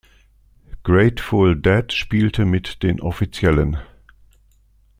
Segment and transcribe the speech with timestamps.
[0.81, 3.77] Grateful Dead spielte mit den offiziellen.